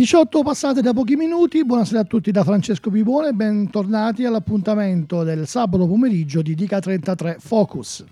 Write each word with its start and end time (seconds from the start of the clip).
E 0.00 0.02
18 0.02 0.42
passate 0.42 0.80
da 0.80 0.94
pochi 0.94 1.14
minuti, 1.14 1.62
buonasera 1.62 2.00
a 2.00 2.04
tutti 2.04 2.30
da 2.30 2.42
Francesco 2.42 2.88
Pipone, 2.88 3.34
bentornati 3.34 4.24
all'appuntamento 4.24 5.24
del 5.24 5.46
sabato 5.46 5.86
pomeriggio 5.86 6.40
di 6.40 6.54
Dica 6.54 6.80
33 6.80 7.36
Focus. 7.38 8.02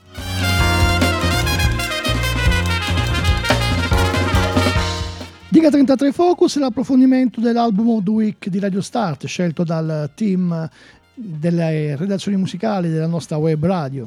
Dica 5.49 5.71
33 5.71 6.13
Focus 6.13 6.59
è 6.59 6.61
l'approfondimento 6.61 7.41
dell'album 7.41 7.89
of 7.89 8.03
the 8.03 8.11
week 8.11 8.49
di 8.51 8.59
Radio 8.59 8.83
Start 8.83 9.25
scelto 9.25 9.65
dal 9.65 10.11
team 10.15 10.69
delle 11.15 11.97
redazioni 11.97 12.37
musicali 12.37 12.91
della 12.91 13.07
nostra 13.07 13.39
web 13.39 13.65
radio. 13.65 14.07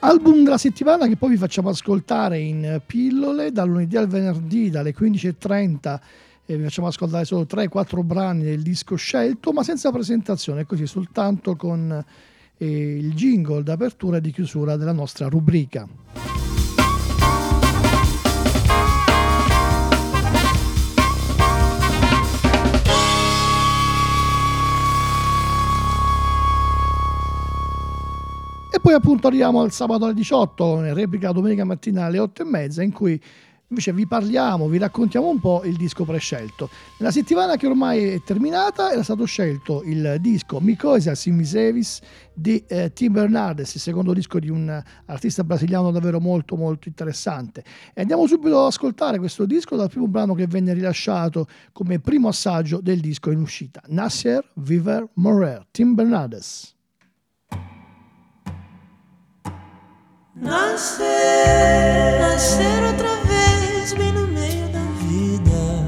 Album 0.00 0.44
della 0.44 0.58
settimana 0.58 1.08
che 1.08 1.16
poi 1.16 1.30
vi 1.30 1.36
facciamo 1.36 1.70
ascoltare 1.70 2.38
in 2.38 2.80
pillole 2.86 3.50
dal 3.50 3.68
lunedì 3.68 3.96
al 3.96 4.06
venerdì 4.06 4.70
dalle 4.70 4.94
15.30 4.94 5.98
e 6.46 6.56
vi 6.56 6.62
facciamo 6.62 6.86
ascoltare 6.86 7.24
solo 7.24 7.42
3-4 7.42 8.04
brani 8.04 8.44
del 8.44 8.62
disco 8.62 8.94
scelto 8.94 9.52
ma 9.52 9.64
senza 9.64 9.90
presentazione, 9.90 10.66
così 10.66 10.86
soltanto 10.86 11.56
con 11.56 12.04
eh, 12.58 12.96
il 12.96 13.12
jingle 13.14 13.64
d'apertura 13.64 14.18
e 14.18 14.20
di 14.20 14.30
chiusura 14.30 14.76
della 14.76 14.92
nostra 14.92 15.26
rubrica. 15.26 15.86
Poi 28.88 28.96
appunto 28.96 29.26
arriviamo 29.26 29.60
al 29.60 29.70
sabato 29.70 30.06
alle 30.06 30.14
18, 30.14 30.86
in 30.86 30.94
replica 30.94 31.30
domenica 31.30 31.62
mattina 31.62 32.06
alle 32.06 32.18
8 32.18 32.40
e 32.40 32.44
mezza, 32.46 32.82
in 32.82 32.90
cui 32.90 33.20
invece 33.68 33.92
vi 33.92 34.06
parliamo, 34.06 34.66
vi 34.66 34.78
raccontiamo 34.78 35.28
un 35.28 35.38
po' 35.40 35.60
il 35.64 35.76
disco 35.76 36.04
prescelto. 36.04 36.70
Nella 36.96 37.12
settimana 37.12 37.56
che 37.56 37.66
ormai 37.66 38.14
è 38.14 38.22
terminata 38.22 38.90
era 38.90 39.02
stato 39.02 39.26
scelto 39.26 39.82
il 39.84 40.16
disco 40.22 40.58
Micosia 40.58 41.14
Simisevis 41.14 42.00
di 42.32 42.64
eh, 42.66 42.90
Tim 42.94 43.12
Bernardes, 43.12 43.74
il 43.74 43.80
secondo 43.82 44.14
disco 44.14 44.38
di 44.38 44.48
un 44.48 44.82
artista 45.04 45.44
brasiliano 45.44 45.90
davvero 45.90 46.18
molto 46.18 46.56
molto 46.56 46.88
interessante. 46.88 47.62
E 47.92 48.00
andiamo 48.00 48.26
subito 48.26 48.58
ad 48.58 48.68
ascoltare 48.68 49.18
questo 49.18 49.44
disco 49.44 49.76
dal 49.76 49.90
primo 49.90 50.08
brano 50.08 50.32
che 50.32 50.46
venne 50.46 50.72
rilasciato 50.72 51.46
come 51.74 51.98
primo 51.98 52.28
assaggio 52.28 52.80
del 52.80 53.00
disco 53.00 53.30
in 53.32 53.40
uscita, 53.40 53.82
Nasser 53.88 54.48
Viver 54.54 55.06
Morer, 55.16 55.66
Tim 55.70 55.92
Bernardes. 55.92 56.76
Nascer, 60.40 62.20
nascer 62.20 62.84
outra 62.84 63.08
vez 63.26 63.92
bem 63.92 64.12
no 64.12 64.28
meio 64.28 64.68
da 64.68 64.84
vida. 65.00 65.82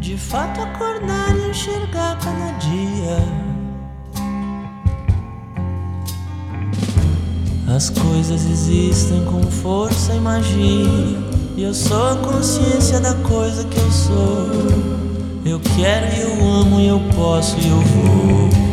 De 0.00 0.18
fato 0.18 0.60
acordar 0.62 1.36
e 1.36 1.50
enxergar 1.50 2.18
cada 2.18 2.58
dia. 2.58 3.18
As 7.68 7.90
coisas 7.90 8.44
existem 8.46 9.24
com 9.26 9.42
força 9.44 10.12
e 10.12 10.18
magia. 10.18 11.20
E 11.56 11.62
eu 11.62 11.72
sou 11.72 12.04
a 12.04 12.16
consciência 12.16 12.98
da 12.98 13.14
coisa 13.14 13.64
que 13.64 13.78
eu 13.78 13.92
sou. 13.92 14.48
Eu 15.44 15.60
quero 15.76 16.12
e 16.16 16.20
eu 16.20 16.44
amo 16.44 16.80
e 16.80 16.88
eu 16.88 17.00
posso 17.14 17.56
e 17.60 17.68
eu 17.68 17.80
vou. 17.80 18.65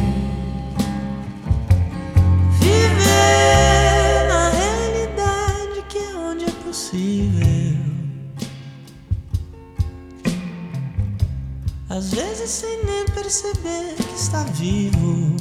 Às 11.89 12.11
vezes 12.11 12.49
sem 12.51 12.85
nem 12.85 13.05
perceber 13.05 13.95
que 13.95 14.15
está 14.15 14.43
vivo. 14.43 15.35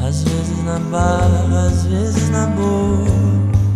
Às 0.00 0.22
vezes 0.22 0.64
na 0.64 0.78
barra, 0.78 1.66
às 1.66 1.86
vezes 1.86 2.28
na 2.30 2.46
boa. 2.46 3.04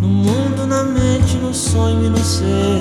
No 0.00 0.08
mundo, 0.08 0.66
na 0.68 0.84
mente, 0.84 1.36
no 1.38 1.52
sonho 1.52 2.06
e 2.06 2.10
no 2.10 2.18
ser. 2.18 2.80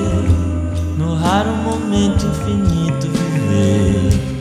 No 0.97 1.15
raro 1.15 1.49
momento 1.57 2.25
infinito 2.27 3.07
viver. 3.09 4.32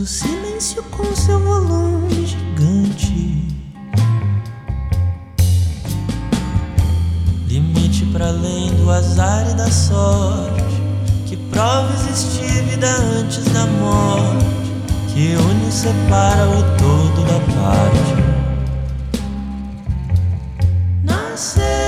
Do 0.00 0.06
silêncio 0.06 0.82
com 0.84 1.14
seu 1.14 1.38
volume 1.38 2.24
gigante. 2.24 3.46
Limite 7.46 8.06
para 8.06 8.28
além 8.28 8.74
do 8.76 8.90
azar 8.90 9.46
e 9.50 9.54
da 9.56 9.70
sorte, 9.70 10.64
que 11.26 11.36
prova 11.36 11.92
existir 11.92 12.62
vida 12.62 12.88
antes 12.88 13.44
da 13.52 13.66
morte, 13.66 14.46
que 15.12 15.36
une 15.36 15.68
e 15.68 15.70
separa 15.70 16.48
o 16.48 16.62
todo 16.78 17.22
da 17.26 17.38
parte. 17.60 18.20
Bene, 21.04 21.79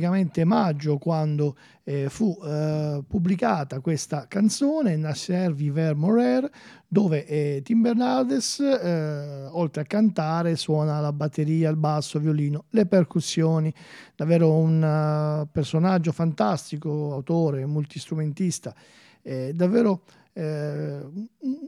praticamente 0.00 0.44
maggio 0.44 0.96
quando 0.96 1.56
eh, 1.84 2.08
fu 2.08 2.38
eh, 2.42 3.02
pubblicata 3.06 3.80
questa 3.80 4.26
canzone, 4.26 4.96
Nasser 4.96 5.52
Viver 5.52 5.94
Morer, 5.94 6.50
dove 6.88 7.26
eh, 7.26 7.60
Tim 7.62 7.82
Bernardes, 7.82 8.60
eh, 8.60 9.46
oltre 9.50 9.82
a 9.82 9.84
cantare, 9.84 10.56
suona 10.56 11.00
la 11.00 11.12
batteria, 11.12 11.68
il 11.68 11.76
basso, 11.76 12.16
il 12.16 12.22
violino, 12.22 12.64
le 12.70 12.86
percussioni, 12.86 13.72
davvero 14.16 14.54
un 14.54 14.82
uh, 14.82 15.46
personaggio 15.52 16.12
fantastico, 16.12 17.12
autore, 17.12 17.66
multistrumentista, 17.66 18.74
eh, 19.20 19.52
davvero 19.54 20.02
eh, 20.32 21.00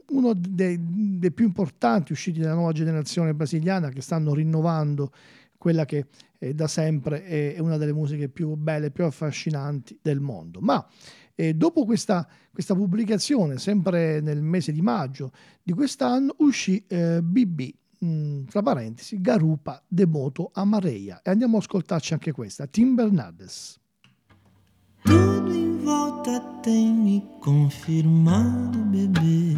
uno 0.09 0.33
dei, 0.33 0.79
dei 1.19 1.31
più 1.31 1.45
importanti 1.45 2.13
usciti 2.13 2.39
della 2.39 2.55
nuova 2.55 2.71
generazione 2.71 3.35
brasiliana 3.35 3.89
che 3.89 4.01
stanno 4.01 4.33
rinnovando 4.33 5.11
quella 5.63 5.85
che 5.85 6.07
eh, 6.39 6.53
da 6.53 6.67
sempre 6.67 7.23
è, 7.23 7.57
una 7.59 7.77
delle 7.77 7.93
musiche 7.93 8.27
più 8.27 8.55
belle, 8.55 8.91
più 8.91 9.05
affascinanti 9.05 9.97
del 10.01 10.19
mondo. 10.19 10.59
Ma 10.59 10.85
eh, 11.35 11.53
dopo 11.53 11.85
questa, 11.85 12.27
questa, 12.51 12.75
pubblicazione, 12.75 13.57
sempre 13.57 14.19
nel 14.19 14.41
mese 14.41 14.73
di 14.73 14.81
maggio 14.81 15.31
di 15.63 15.71
quest'anno, 15.71 16.35
uscì 16.39 16.83
eh, 16.85 17.21
BB, 17.21 17.61
mh, 17.99 18.05
mm, 18.05 18.43
tra 18.47 18.61
parentesi, 18.61 19.21
Garupa 19.21 19.81
de 19.87 20.05
Moto 20.05 20.51
Amareia. 20.53 21.21
E 21.23 21.31
andiamo 21.31 21.55
a 21.55 21.59
ascoltarci 21.59 22.11
anche 22.11 22.33
questa, 22.33 22.67
Tim 22.67 22.95
Bernardes. 22.95 23.79
Tudo 25.05 25.49
em 25.49 25.77
volta 25.77 26.41
tem 26.61 26.93
me 26.93 27.23
confirmado, 27.39 28.79
bebê, 28.85 29.55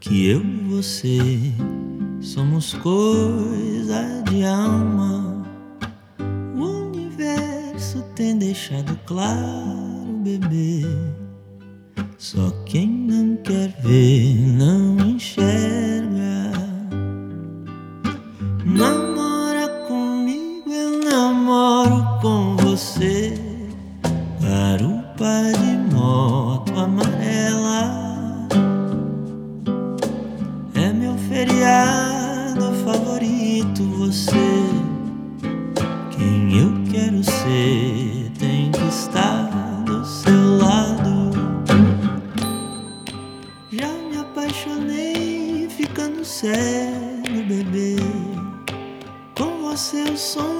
que 0.00 0.28
eu 0.28 0.42
e 0.42 0.68
você 0.68 1.52
somos 2.26 2.74
coisa 2.74 4.22
de 4.28 4.44
alma. 4.44 5.46
O 6.56 6.88
universo 6.88 8.02
tem 8.16 8.36
deixado 8.36 8.98
claro, 9.06 10.20
bebê. 10.24 10.82
Só 12.18 12.50
quem 12.64 12.88
não 12.88 13.36
quer 13.36 13.68
ver 13.80 14.34
não 14.34 14.98
enxerga. 14.98 16.52
Namora 18.64 19.15
você. 34.16 34.30
Quem 36.10 36.58
eu 36.58 36.72
quero 36.90 37.22
ser 37.22 38.32
tem 38.38 38.70
que 38.70 38.88
estar 38.88 39.84
do 39.84 40.04
seu 40.06 40.56
lado. 40.56 41.32
Já 43.70 43.92
me 43.92 44.18
apaixonei 44.18 45.68
ficando 45.68 46.24
cego, 46.24 47.42
bebê. 47.46 47.96
Com 49.36 49.60
você 49.60 50.02
o 50.04 50.16
sonho 50.16 50.55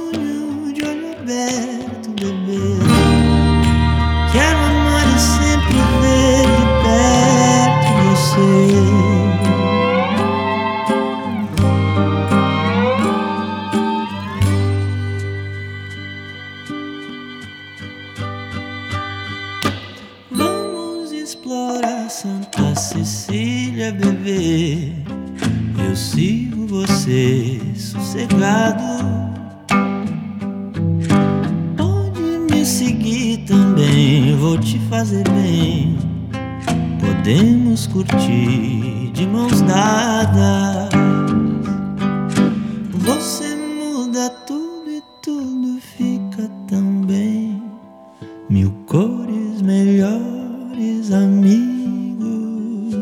melhores 51.07 51.13
amigos. 51.13 52.97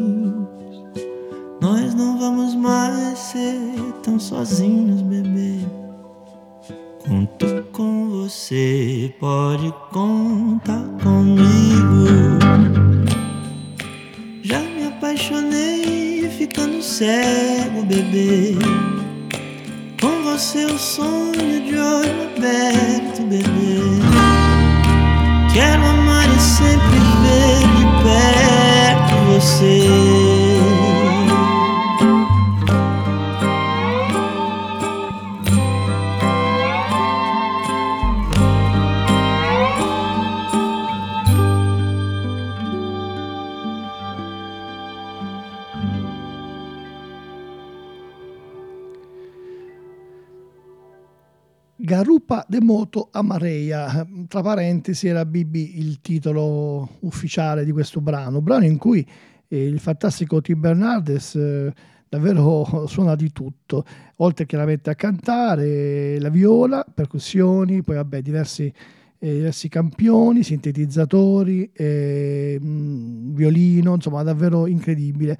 Nós 1.60 1.94
não 1.94 2.18
vamos 2.18 2.54
mais 2.54 3.18
ser 3.18 3.58
tão 4.02 4.18
sozinhos, 4.18 5.02
bebê. 5.02 5.58
Conto 7.06 7.64
com 7.72 8.08
você, 8.08 9.14
pode 9.20 9.72
contar 9.90 10.84
comigo. 11.02 12.38
Já 14.42 14.60
me 14.60 14.88
apaixonei 14.88 16.28
ficando 16.30 16.82
cego, 16.82 17.84
bebê. 17.86 18.56
Com 20.00 20.22
você 20.22 20.64
o 20.66 20.78
sonho 20.78 21.64
de 21.66 21.76
olho 21.76 22.34
aberto, 22.36 23.22
bebê. 23.22 23.74
Quero 25.52 25.93
Garupa 51.76 52.46
de 52.48 52.62
Moto 52.62 53.08
Amareia, 53.12 54.08
tra 54.26 54.40
parentesi 54.40 55.06
era 55.06 55.26
BB 55.26 55.54
il 55.54 56.00
titolo 56.00 56.88
ufficiale 57.00 57.62
di 57.64 57.72
questo 57.72 58.00
brano, 58.00 58.40
brano 58.40 58.64
in 58.64 58.78
cui 58.78 59.06
eh, 59.54 59.66
il 59.66 59.78
fantastico 59.78 60.40
Tim 60.40 60.58
Bernardes 60.58 61.36
eh, 61.36 61.72
davvero 62.08 62.86
suona 62.88 63.14
di 63.14 63.30
tutto, 63.32 63.84
oltre 64.16 64.46
chiaramente 64.46 64.90
a 64.90 64.94
cantare, 64.94 66.18
la 66.18 66.28
viola, 66.28 66.84
percussioni, 66.92 67.82
poi 67.82 67.96
vabbè 67.96 68.20
diversi, 68.20 68.72
eh, 69.18 69.32
diversi 69.32 69.68
campioni, 69.68 70.42
sintetizzatori, 70.42 71.70
eh, 71.72 72.58
mh, 72.60 73.34
violino, 73.34 73.94
insomma 73.94 74.22
davvero 74.24 74.66
incredibile. 74.66 75.38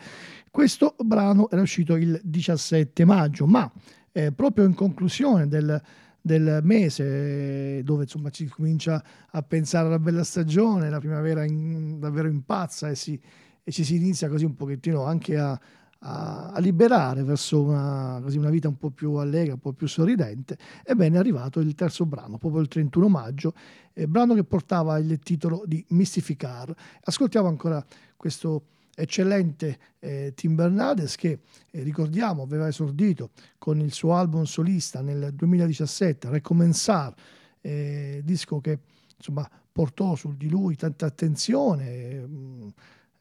Questo 0.51 0.95
brano 1.05 1.51
era 1.51 1.61
uscito 1.61 1.97
il 1.97 2.21
17 2.23 3.05
maggio, 3.05 3.47
ma 3.47 3.71
eh, 4.13 4.31
proprio 4.31 4.65
in 4.65 4.75
conclusione 4.75 5.49
del 5.49 5.83
del 6.27 6.61
mese 6.63 7.83
dove 7.83 8.05
insomma 8.05 8.31
ci 8.31 8.47
comincia 8.49 9.05
a 9.31 9.43
pensare 9.43 9.89
alla 9.89 9.99
bella 9.99 10.25
stagione, 10.25 10.89
la 10.89 10.99
primavera 10.99 11.45
in, 11.45 11.99
davvero 12.01 12.29
impazza 12.29 12.89
e, 12.89 12.95
si, 12.95 13.21
e, 13.65 13.73
ci 13.73 13.83
si 13.83 13.97
inizia 13.97 14.29
così 14.29 14.45
un 14.45 14.55
pochettino 14.55 15.05
anche 15.05 15.39
a, 15.39 15.59
a, 16.01 16.51
a 16.51 16.61
liberare 16.61 17.25
verso 17.25 17.63
una, 17.63 18.19
una, 18.19 18.51
vita 18.51 18.69
un 18.69 18.77
po' 18.77 18.91
più 18.91 19.15
allegra, 19.15 19.55
un 19.55 19.61
po' 19.61 19.73
più 19.73 19.89
sorridente. 19.89 20.57
Ebbene 20.85 21.17
è 21.17 21.19
arrivato 21.19 21.61
il 21.61 21.75
terzo 21.75 22.07
brano, 22.07 22.39
proprio 22.39 22.61
il 22.61 22.69
31 22.69 23.09
maggio, 23.09 23.55
eh, 23.93 24.07
brano 24.07 24.35
che 24.35 24.45
portava 24.45 24.99
il 24.99 25.19
titolo 25.19 25.65
di 25.67 25.85
Mystificar. 25.89 26.73
Ascoltiamo 27.03 27.49
ancora 27.49 27.85
questo 28.17 28.67
eccellente 28.95 29.79
eh, 29.99 30.33
Tim 30.35 30.55
Bernardes 30.55 31.17
che 31.17 31.41
eh, 31.71 31.83
ricordiamo 31.83 32.43
aveva 32.43 32.69
esordito 32.69 33.31
con 33.59 33.81
il 33.81 33.93
suo 33.93 34.15
album 34.15 34.45
solista 34.45 35.01
nel 35.01 35.33
2017 35.35 36.29
Recomenzar 36.29 37.13
eh, 37.61 38.21
disco 38.25 38.61
che 38.61 38.79
insomma 39.17 39.49
portò 39.73 40.15
su 40.15 40.37
di 40.37 40.49
lui 40.49 40.77
tanta 40.77 41.07
attenzione 41.07 42.21
mh, 42.21 42.73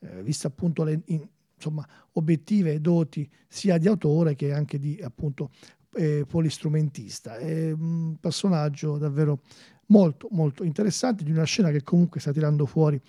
eh, 0.03 0.23
vista 0.23 0.47
appunto 0.47 0.83
le 0.83 1.01
in, 1.05 1.27
insomma, 1.55 1.87
obiettive 2.13 2.79
doti 2.81 3.29
sia 3.47 3.77
di 3.77 3.87
autore 3.87 4.35
che 4.35 4.53
anche 4.53 4.77
di 4.79 4.99
appunto 5.01 5.51
eh, 5.95 6.25
polistrumentista. 6.27 7.37
È 7.37 7.71
un 7.71 8.17
personaggio 8.19 8.97
davvero 8.97 9.41
molto 9.87 10.27
molto 10.31 10.63
interessante 10.63 11.23
di 11.23 11.31
una 11.31 11.43
scena 11.43 11.69
che 11.69 11.83
comunque 11.83 12.19
sta 12.19 12.31
tirando 12.31 12.65
fuori 12.65 12.99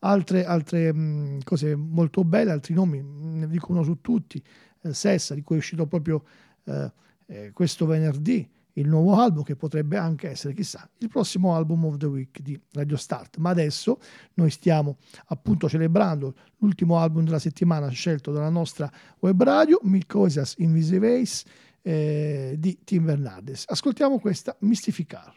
altre, 0.00 0.44
altre 0.44 0.92
mh, 0.92 1.42
cose 1.44 1.74
molto 1.74 2.24
belle, 2.24 2.50
altri 2.50 2.74
nomi, 2.74 3.02
ne 3.02 3.48
dico 3.48 3.72
uno 3.72 3.82
su 3.82 4.00
tutti, 4.00 4.42
eh, 4.82 4.94
Sessa, 4.94 5.34
di 5.34 5.42
cui 5.42 5.56
è 5.56 5.58
uscito 5.58 5.86
proprio 5.86 6.24
eh, 6.64 6.92
eh, 7.26 7.50
questo 7.52 7.86
venerdì 7.86 8.48
il 8.78 8.88
nuovo 8.88 9.14
album 9.14 9.42
che 9.42 9.56
potrebbe 9.56 9.96
anche 9.96 10.30
essere, 10.30 10.54
chissà, 10.54 10.88
il 10.98 11.08
prossimo 11.08 11.54
album 11.54 11.84
of 11.84 11.96
the 11.96 12.06
week 12.06 12.40
di 12.40 12.58
Radio 12.72 12.96
Start. 12.96 13.36
Ma 13.38 13.50
adesso 13.50 13.98
noi 14.34 14.50
stiamo 14.50 14.98
appunto 15.26 15.68
celebrando 15.68 16.34
l'ultimo 16.58 16.98
album 16.98 17.24
della 17.24 17.38
settimana 17.38 17.88
scelto 17.88 18.32
dalla 18.32 18.50
nostra 18.50 18.90
web 19.20 19.42
radio, 19.42 19.78
Micosias 19.82 20.54
Invisiveis 20.58 21.44
eh, 21.82 22.54
di 22.58 22.78
Tim 22.84 23.04
Bernardes. 23.04 23.64
Ascoltiamo 23.66 24.18
questa 24.18 24.56
Mystificar. 24.60 25.34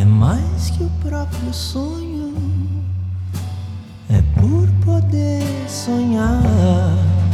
É 0.00 0.04
mais 0.04 0.70
que 0.70 0.84
o 0.84 0.90
próprio 1.00 1.52
sonho, 1.52 2.32
é 4.08 4.22
por 4.40 4.68
poder 4.84 5.42
sonhar 5.66 6.40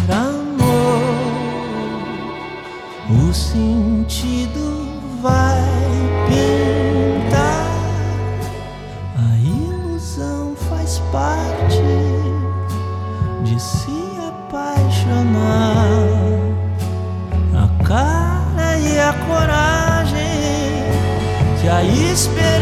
amor. 0.09 1.05
O 3.11 3.35
sentido 3.35 4.89
vai 5.21 5.63
pintar, 6.27 7.69
a 9.19 9.37
ilusão 9.39 10.57
faz 10.71 11.01
parte 11.13 11.83
de 13.45 13.61
se 13.61 13.91
apaixonar. 14.27 15.85
A 17.53 17.85
cara 17.85 18.79
e 18.79 18.99
a 18.99 19.13
coragem 19.27 19.75
que 21.61 21.69
a 21.69 21.83
esperança 21.83 22.54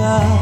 Yeah. 0.00 0.39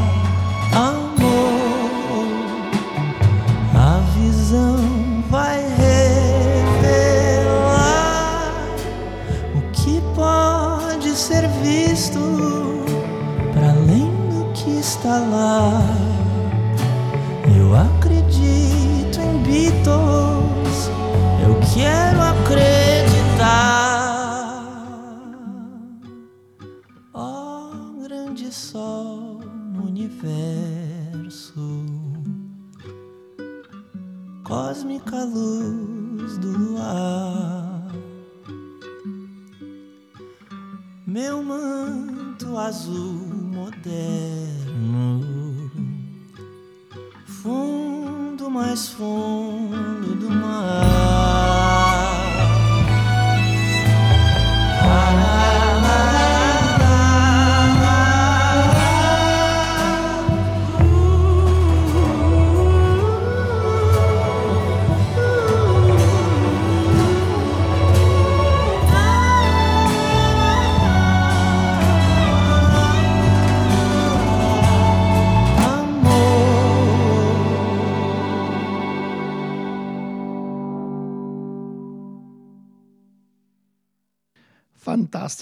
Mais 48.50 48.88
fundo 48.88 50.14
do 50.14 50.31
mar. 50.31 50.88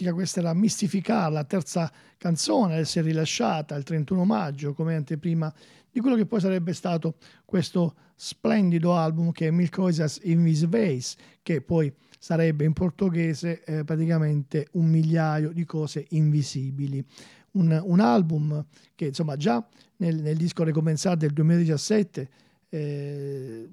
Fantastica, 0.07 0.13
questa 0.13 0.41
era 0.41 0.55
Mistificare, 0.55 1.33
la 1.33 1.45
terza 1.45 1.91
canzone 2.17 2.75
ad 2.75 2.81
essere 2.81 3.09
rilasciata 3.09 3.75
il 3.75 3.83
31 3.83 4.25
maggio 4.25 4.73
come 4.73 4.95
anteprima 4.95 5.53
di 5.91 6.01
quello 6.01 6.17
che 6.17 6.27
poi 6.27 6.41
sarebbe 6.41 6.73
stato 6.73 7.17
questo 7.45 7.95
splendido 8.15 8.95
album 8.95 9.33
che 9.33 9.49
è 9.49 9.51
Mil 9.51 9.71
Coisas 9.71 10.21
in 10.25 10.45
This 10.45 10.67
Vase, 10.67 11.17
che 11.43 11.61
poi 11.61 11.93
sarebbe 12.19 12.65
in 12.65 12.73
portoghese 12.73 13.63
eh, 13.65 13.85
praticamente 13.85 14.69
un 14.73 14.87
migliaio 14.87 15.53
di 15.53 15.65
cose 15.65 16.07
invisibili. 16.11 17.05
Un, 17.53 17.81
un 17.83 18.01
album 18.01 18.65
che 18.95 19.07
insomma 19.07 19.37
già 19.37 19.67
nel, 19.97 20.21
nel 20.21 20.37
disco 20.37 20.63
Recommenzar 20.63 21.17
del 21.17 21.33
2017 21.33 22.29
eh, 22.69 23.69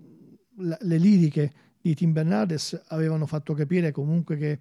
la, 0.58 0.78
le 0.80 0.98
liriche 0.98 1.54
di 1.82 1.94
Tim 1.94 2.13
Bernardes 2.13 2.82
avevano 2.88 3.25
fatto 3.25 3.54
capire 3.54 3.92
comunque 3.92 4.38
che 4.38 4.60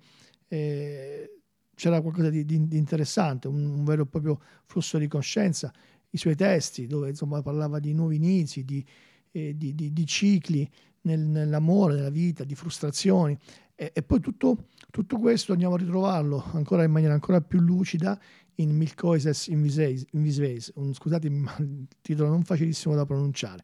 eh, 0.48 1.41
c'era 1.74 2.00
qualcosa 2.00 2.30
di, 2.30 2.44
di, 2.44 2.66
di 2.66 2.76
interessante, 2.76 3.48
un, 3.48 3.64
un, 3.64 3.84
vero 3.84 4.02
e 4.02 4.06
proprio 4.06 4.40
flusso 4.64 4.98
di 4.98 5.08
coscienza. 5.08 5.72
I 6.10 6.18
suoi 6.18 6.34
testi, 6.34 6.86
dove 6.86 7.08
insomma 7.08 7.40
parlava 7.42 7.78
di 7.78 7.94
nuovi 7.94 8.16
inizi, 8.16 8.64
di, 8.64 8.84
eh, 9.32 9.56
di, 9.56 10.06
cicli 10.06 10.68
nel, 11.02 11.20
nell'amore, 11.20 11.94
nella 11.94 12.10
vita, 12.10 12.44
di 12.44 12.54
frustrazioni. 12.54 13.36
E, 13.74 13.90
e 13.94 14.02
poi 14.02 14.20
tutto, 14.20 14.68
tutto, 14.90 15.18
questo 15.18 15.52
andiamo 15.52 15.74
a 15.74 15.78
ritrovarlo 15.78 16.42
ancora 16.52 16.84
in 16.84 16.90
maniera 16.90 17.14
ancora 17.14 17.40
più 17.40 17.60
lucida 17.60 18.20
in 18.56 18.76
Milk 18.76 18.94
Coises 18.96 19.46
in 19.48 19.62
Visveis, 19.62 20.72
scusate 20.92 21.26
il 21.26 21.88
titolo 22.02 22.28
non 22.28 22.42
facilissimo 22.42 22.94
da 22.94 23.06
pronunciare. 23.06 23.62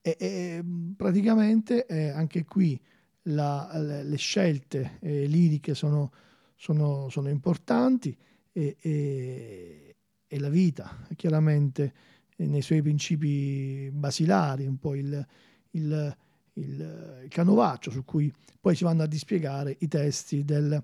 E, 0.00 0.16
e 0.18 0.64
praticamente 0.96 1.86
eh, 1.86 2.08
anche 2.08 2.44
qui 2.44 2.80
la, 3.26 3.70
le 4.02 4.16
scelte 4.16 4.98
eh, 5.00 5.26
liriche 5.26 5.74
sono, 5.74 6.12
sono, 6.62 7.08
sono 7.08 7.28
importanti 7.28 8.16
e, 8.52 8.76
e, 8.80 9.96
e, 10.28 10.38
la 10.38 10.48
vita 10.48 10.96
chiaramente 11.16 11.92
eh, 12.36 12.46
nei 12.46 12.62
suoi 12.62 12.80
principi 12.82 13.90
basilari, 13.92 14.64
un 14.64 14.78
po' 14.78 14.94
il, 14.94 15.26
il, 15.72 16.16
il, 16.52 17.26
canovaccio 17.28 17.90
su 17.90 18.04
cui 18.04 18.32
poi 18.60 18.76
si 18.76 18.84
vanno 18.84 19.02
a 19.02 19.06
dispiegare 19.06 19.74
i 19.80 19.88
testi 19.88 20.44
del 20.44 20.80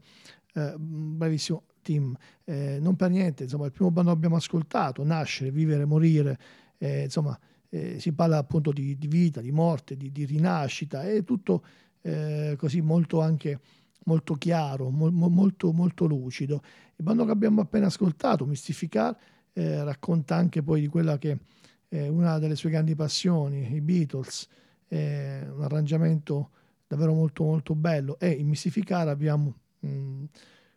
eh, 0.54 0.74
bravissimo 0.76 1.62
Tim. 1.80 2.16
Eh, 2.42 2.78
non 2.80 2.96
per 2.96 3.10
niente, 3.10 3.44
insomma, 3.44 3.66
il 3.66 3.72
primo 3.72 3.92
brano 3.92 4.10
abbiamo 4.10 4.34
ascoltato, 4.34 5.04
Nascere, 5.04 5.52
Vivere, 5.52 5.84
Morire, 5.84 6.40
eh, 6.78 7.04
insomma, 7.04 7.38
eh, 7.68 8.00
si 8.00 8.12
parla 8.12 8.38
appunto 8.38 8.72
di, 8.72 8.98
di, 8.98 9.06
vita, 9.06 9.40
di 9.40 9.52
morte, 9.52 9.96
di, 9.96 10.10
di 10.10 10.24
rinascita, 10.24 11.04
è 11.04 11.22
tutto 11.22 11.64
eh, 12.00 12.56
così 12.58 12.80
molto 12.80 13.20
anche 13.20 13.60
molto 14.08 14.34
chiaro, 14.34 14.88
mo, 14.88 15.10
molto, 15.10 15.70
molto 15.72 16.06
lucido. 16.06 16.62
Il 16.96 17.04
brano 17.04 17.26
che 17.26 17.30
abbiamo 17.30 17.60
appena 17.60 17.86
ascoltato, 17.86 18.46
Mystificar, 18.46 19.16
eh, 19.52 19.84
racconta 19.84 20.34
anche 20.34 20.62
poi 20.62 20.80
di 20.80 20.88
quella 20.88 21.18
che 21.18 21.38
è 21.86 22.08
una 22.08 22.38
delle 22.38 22.56
sue 22.56 22.70
grandi 22.70 22.94
passioni, 22.94 23.74
i 23.74 23.80
Beatles, 23.80 24.48
eh, 24.88 25.46
un 25.48 25.62
arrangiamento 25.62 26.50
davvero 26.86 27.12
molto 27.12 27.44
molto 27.44 27.74
bello. 27.74 28.18
E 28.18 28.30
in 28.30 28.48
Mystificar 28.48 29.08
abbiamo 29.08 29.54
mh, 29.80 30.24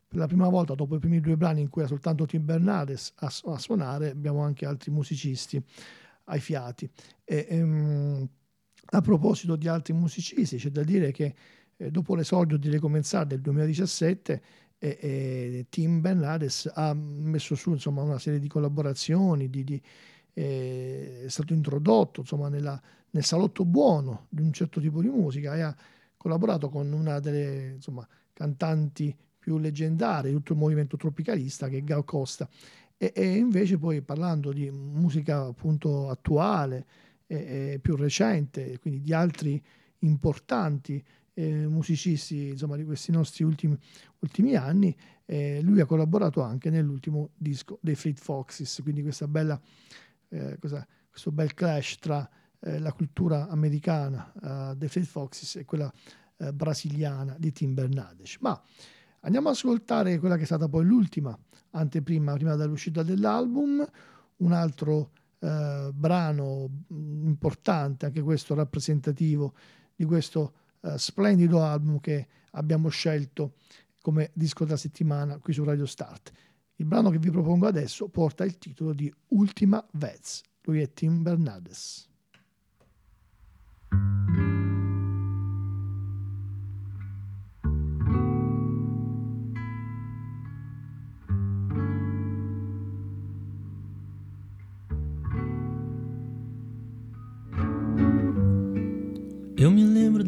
per 0.07 0.19
la 0.19 0.27
prima 0.27 0.49
volta 0.49 0.75
dopo 0.75 0.97
i 0.97 0.99
primi 0.99 1.21
due 1.21 1.37
brani 1.37 1.61
in 1.61 1.69
cui 1.69 1.81
era 1.81 1.89
soltanto 1.89 2.25
Tim 2.25 2.43
Bernardes 2.43 3.13
a, 3.15 3.31
a 3.45 3.57
suonare 3.57 4.09
abbiamo 4.09 4.41
anche 4.41 4.65
altri 4.65 4.91
musicisti 4.91 5.63
ai 6.25 6.39
fiati. 6.41 6.89
E, 7.23 7.47
ehm, 7.49 8.29
a 8.93 9.01
proposito 9.01 9.55
di 9.55 9.69
altri 9.69 9.93
musicisti, 9.93 10.57
c'è 10.57 10.69
da 10.69 10.83
dire 10.83 11.11
che 11.11 11.33
eh, 11.81 11.89
dopo 11.89 12.15
l'esordio 12.15 12.57
di 12.57 12.69
Recomenzar 12.69 13.25
del 13.25 13.41
2017, 13.41 14.41
eh, 14.77 14.97
eh, 14.99 15.65
Tim 15.69 15.99
Bernardes 15.99 16.71
ha 16.73 16.93
messo 16.93 17.55
su 17.55 17.71
insomma, 17.71 18.03
una 18.03 18.19
serie 18.19 18.39
di 18.39 18.47
collaborazioni, 18.47 19.49
di, 19.49 19.63
di, 19.63 19.81
eh, 20.33 21.23
è 21.25 21.29
stato 21.29 21.53
introdotto 21.53 22.21
insomma, 22.21 22.49
nella, 22.49 22.79
nel 23.11 23.23
salotto 23.23 23.65
buono 23.65 24.27
di 24.29 24.41
un 24.41 24.53
certo 24.53 24.79
tipo 24.79 25.01
di 25.01 25.09
musica 25.09 25.55
e 25.55 25.61
ha 25.61 25.75
collaborato 26.17 26.69
con 26.69 26.91
una 26.91 27.19
delle 27.19 27.73
insomma, 27.75 28.07
cantanti 28.31 29.15
più 29.39 29.57
leggendarie 29.57 30.29
di 30.29 30.37
tutto 30.37 30.53
il 30.53 30.59
movimento 30.59 30.97
tropicalista 30.97 31.67
che 31.67 31.77
è 31.77 31.83
Gal 31.83 32.05
Costa. 32.05 32.47
E, 32.95 33.11
e 33.15 33.37
invece 33.37 33.79
poi 33.79 34.01
parlando 34.01 34.51
di 34.51 34.69
musica 34.69 35.45
appunto 35.45 36.09
attuale, 36.09 36.85
eh, 37.25 37.79
più 37.81 37.95
recente, 37.95 38.77
quindi 38.79 39.01
di 39.01 39.13
altri 39.13 39.61
importanti 39.99 41.03
eh, 41.33 41.67
musicisti 41.67 42.49
insomma, 42.49 42.75
di 42.75 42.83
questi 42.83 43.11
nostri 43.11 43.43
ultimi, 43.43 43.77
ultimi 44.19 44.55
anni, 44.55 44.95
eh, 45.25 45.61
lui 45.61 45.79
ha 45.79 45.85
collaborato 45.85 46.41
anche 46.41 46.69
nell'ultimo 46.69 47.29
disco 47.35 47.77
dei 47.81 47.95
Fleet 47.95 48.19
Foxes, 48.19 48.79
quindi 48.81 49.01
questa 49.01 49.27
bella, 49.27 49.59
eh, 50.29 50.57
cosa, 50.59 50.85
questo 51.09 51.31
bel 51.31 51.53
clash 51.53 51.97
tra 51.99 52.29
eh, 52.59 52.79
la 52.79 52.93
cultura 52.93 53.47
americana 53.47 54.31
uh, 54.71 54.75
dei 54.75 54.87
Fleet 54.87 55.07
Foxes 55.07 55.55
e 55.55 55.65
quella 55.65 55.91
uh, 56.37 56.51
brasiliana 56.51 57.35
di 57.39 57.51
Tim 57.51 57.73
Bernardes. 57.73 58.37
Ma 58.39 58.61
andiamo 59.21 59.49
ad 59.49 59.55
ascoltare 59.55 60.19
quella 60.19 60.35
che 60.35 60.43
è 60.43 60.45
stata 60.45 60.67
poi 60.67 60.85
l'ultima 60.85 61.37
anteprima, 61.71 62.33
prima 62.33 62.55
dell'uscita 62.55 63.03
dell'album, 63.03 63.85
un 64.37 64.51
altro 64.51 65.11
eh, 65.39 65.89
brano 65.91 66.69
mm, 66.93 67.25
importante, 67.25 68.05
anche 68.05 68.21
questo 68.21 68.53
rappresentativo 68.53 69.53
di 69.95 70.05
questo 70.05 70.53
eh, 70.81 70.97
splendido 70.97 71.63
album 71.63 71.99
che 71.99 72.27
abbiamo 72.51 72.89
scelto 72.89 73.55
come 74.01 74.31
disco 74.33 74.65
della 74.65 74.77
settimana 74.77 75.37
qui 75.37 75.53
su 75.53 75.63
Radio 75.63 75.85
Start. 75.85 76.31
Il 76.75 76.85
brano 76.85 77.09
che 77.09 77.19
vi 77.19 77.29
propongo 77.29 77.67
adesso 77.67 78.09
porta 78.09 78.43
il 78.43 78.57
titolo 78.57 78.93
di 78.93 79.13
Ultima 79.29 79.85
Vez. 79.93 80.41
Lui 80.63 80.81
è 80.81 80.91
Tim 80.91 81.21
Bernardes. 81.21 82.10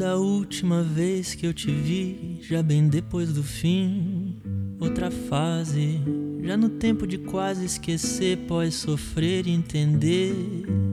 Da 0.04 0.18
última 0.18 0.84
vez 0.84 1.34
que 1.34 1.48
eu 1.48 1.54
te 1.54 1.72
vi, 1.72 2.38
já 2.42 2.62
bem 2.62 2.90
depois 2.90 3.32
do 3.32 3.42
fim. 3.42 4.36
Outra 4.78 5.10
fase, 5.10 5.98
já 6.42 6.58
no 6.58 6.68
tempo 6.68 7.08
de 7.08 7.18
quase 7.18 7.64
esquecer, 7.64 8.40
pós 8.40 8.74
sofrer 8.76 9.48
e 9.48 9.52
entender. 9.52 10.36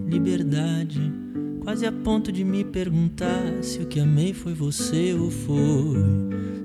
Liberdade, 0.06 1.12
quase 1.58 1.84
a 1.86 1.90
ponto 1.90 2.30
de 2.30 2.44
me 2.44 2.62
perguntar 2.62 3.64
se 3.64 3.80
o 3.80 3.86
que 3.86 3.98
amei 3.98 4.32
foi 4.32 4.54
você 4.54 5.12
ou 5.12 5.28
foi 5.28 5.98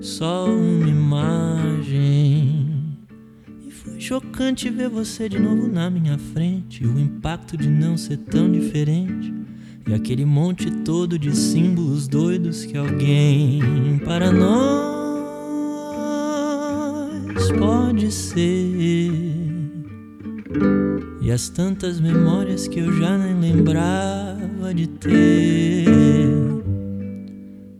só 0.00 0.48
uma 0.48 0.88
imagem. 0.88 2.70
E 3.66 3.72
foi 3.72 3.98
chocante 3.98 4.70
ver 4.70 4.88
você 4.88 5.28
de 5.28 5.40
novo 5.40 5.66
na 5.66 5.90
minha 5.90 6.16
frente, 6.16 6.86
o 6.86 6.96
impacto 6.96 7.56
de 7.56 7.68
não 7.68 7.96
ser 7.96 8.18
tão 8.18 8.48
diferente. 8.52 9.35
E 9.86 9.94
aquele 9.94 10.24
monte 10.24 10.68
todo 10.68 11.16
de 11.16 11.36
símbolos 11.36 12.08
doidos 12.08 12.64
que 12.64 12.76
alguém 12.76 14.00
para 14.04 14.32
nós 14.32 14.96
pode 17.56 18.10
ser. 18.10 19.12
E 21.20 21.30
as 21.30 21.48
tantas 21.48 22.00
memórias 22.00 22.66
que 22.66 22.80
eu 22.80 22.92
já 22.98 23.16
nem 23.16 23.38
lembrava 23.38 24.74
de 24.74 24.88
ter. 24.88 25.86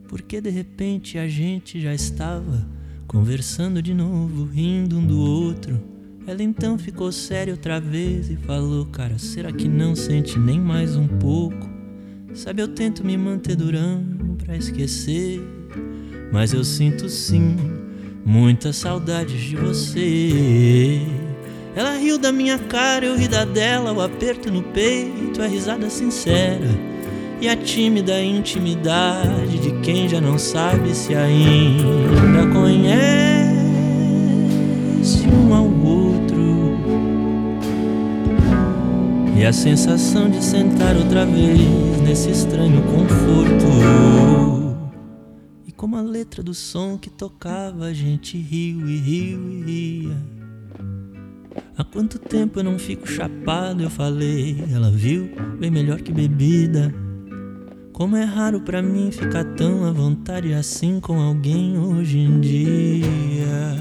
Porque 0.07 0.39
de 0.39 0.49
repente 0.49 1.17
a 1.17 1.27
gente 1.27 1.81
já 1.81 1.93
estava 1.93 2.65
conversando 3.05 3.81
de 3.81 3.93
novo, 3.93 4.45
rindo 4.45 4.97
um 4.97 5.05
do 5.05 5.19
outro. 5.19 5.77
Ela 6.25 6.41
então 6.41 6.77
ficou 6.77 7.11
séria 7.11 7.53
outra 7.53 7.81
vez 7.81 8.29
e 8.29 8.37
falou: 8.37 8.85
Cara, 8.85 9.17
será 9.17 9.51
que 9.51 9.67
não 9.67 9.93
sente 9.93 10.39
nem 10.39 10.57
mais 10.57 10.95
um 10.95 11.07
pouco? 11.07 11.76
Sabe, 12.33 12.61
eu 12.61 12.67
tento 12.67 13.03
me 13.03 13.17
manter 13.17 13.55
durando 13.55 14.35
pra 14.43 14.55
esquecer, 14.55 15.41
mas 16.31 16.53
eu 16.53 16.63
sinto 16.63 17.09
sim 17.09 17.55
muitas 18.25 18.75
saudades 18.75 19.41
de 19.41 19.55
você. 19.55 21.01
Ela 21.75 21.97
riu 21.97 22.17
da 22.17 22.31
minha 22.31 22.57
cara, 22.57 23.05
eu 23.05 23.15
ri 23.15 23.27
da 23.27 23.45
dela, 23.45 23.91
o 23.91 24.01
aperto 24.01 24.51
no 24.51 24.61
peito, 24.63 25.41
a 25.41 25.47
risada 25.47 25.89
sincera 25.89 26.69
e 27.39 27.47
a 27.47 27.55
tímida 27.55 28.21
intimidade 28.21 29.59
de 29.59 29.71
quem 29.81 30.09
já 30.09 30.19
não 30.19 30.37
sabe 30.37 30.93
se 30.95 31.13
ainda 31.13 32.47
conhece 32.51 33.47
um 35.31 35.53
ao 35.53 35.66
E 39.37 39.45
a 39.45 39.53
sensação 39.53 40.31
de 40.31 40.43
sentar 40.43 40.95
outra 40.95 41.23
vez 41.23 41.59
nesse 42.03 42.31
estranho 42.31 42.81
conforto. 42.81 43.67
E 45.67 45.71
como 45.71 45.95
a 45.95 46.01
letra 46.01 46.41
do 46.41 46.55
som 46.55 46.97
que 46.97 47.07
tocava, 47.07 47.85
a 47.85 47.93
gente 47.93 48.35
riu 48.35 48.89
e 48.89 48.97
riu 48.97 49.51
e 49.51 49.63
ria. 49.63 50.17
Há 51.77 51.83
quanto 51.83 52.17
tempo 52.17 52.59
eu 52.59 52.63
não 52.63 52.79
fico 52.79 53.07
chapado, 53.07 53.83
eu 53.83 53.91
falei. 53.91 54.57
Ela 54.73 54.89
viu, 54.89 55.29
bem 55.59 55.69
melhor 55.69 56.01
que 56.01 56.11
bebida. 56.11 56.91
Como 57.93 58.15
é 58.15 58.23
raro 58.23 58.61
pra 58.61 58.81
mim 58.81 59.11
ficar 59.11 59.43
tão 59.55 59.85
à 59.85 59.91
vontade 59.91 60.51
assim 60.51 60.99
com 60.99 61.21
alguém 61.21 61.77
hoje 61.77 62.17
em 62.17 62.39
dia. 62.39 63.77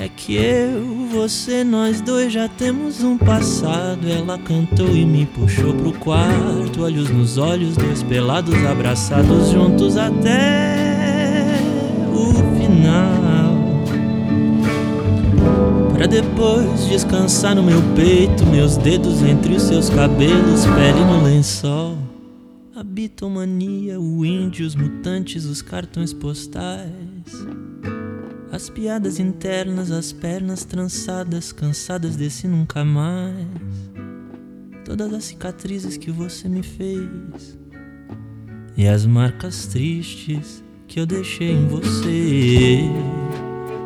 É 0.00 0.08
que 0.08 0.36
eu, 0.36 1.08
você, 1.10 1.64
nós 1.64 2.00
dois 2.00 2.32
já 2.32 2.48
temos 2.48 3.02
um 3.02 3.18
passado. 3.18 4.08
Ela 4.08 4.38
cantou 4.38 4.94
e 4.94 5.04
me 5.04 5.26
puxou 5.26 5.74
pro 5.74 5.92
quarto, 5.92 6.84
olhos 6.84 7.10
nos 7.10 7.36
olhos, 7.36 7.76
dois 7.76 8.04
pelados 8.04 8.64
abraçados 8.64 9.50
juntos 9.50 9.96
até 9.96 11.58
o 12.12 12.32
final. 12.60 13.58
Pra 15.94 16.06
depois 16.06 16.86
descansar 16.86 17.56
no 17.56 17.62
meu 17.64 17.82
peito, 17.96 18.46
meus 18.46 18.76
dedos 18.76 19.20
entre 19.20 19.54
os 19.54 19.62
seus 19.62 19.90
cabelos, 19.90 20.64
pele 20.64 21.04
no 21.04 21.24
lençol. 21.24 21.98
A 22.76 22.84
bitomania, 22.84 23.98
o 23.98 24.24
índio, 24.24 24.64
os 24.64 24.76
mutantes, 24.76 25.44
os 25.44 25.60
cartões 25.60 26.12
postais. 26.12 26.88
As 28.58 28.68
piadas 28.68 29.20
internas, 29.20 29.92
as 29.92 30.12
pernas 30.12 30.64
trançadas, 30.64 31.52
cansadas 31.52 32.16
desse 32.16 32.48
nunca 32.48 32.84
mais. 32.84 33.46
Todas 34.84 35.14
as 35.14 35.26
cicatrizes 35.26 35.96
que 35.96 36.10
você 36.10 36.48
me 36.48 36.64
fez. 36.64 37.56
E 38.76 38.88
as 38.88 39.06
marcas 39.06 39.66
tristes 39.66 40.64
que 40.88 40.98
eu 40.98 41.06
deixei 41.06 41.52
em 41.52 41.68
você. 41.68 42.80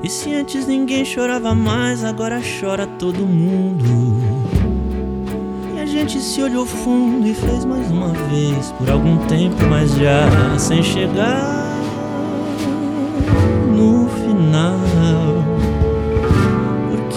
E 0.02 0.08
se 0.08 0.32
antes 0.34 0.66
ninguém 0.66 1.04
chorava 1.04 1.54
mais, 1.54 2.02
agora 2.02 2.40
chora 2.58 2.86
todo 2.98 3.26
mundo. 3.26 4.22
E 5.76 5.80
a 5.80 5.84
gente 5.84 6.18
se 6.18 6.40
olhou 6.40 6.64
fundo 6.64 7.28
e 7.28 7.34
fez 7.34 7.66
mais 7.66 7.90
uma 7.90 8.14
vez 8.30 8.72
por 8.78 8.88
algum 8.88 9.18
tempo, 9.26 9.62
mas 9.68 9.94
já 9.96 10.58
sem 10.58 10.82
chegar 10.82 11.61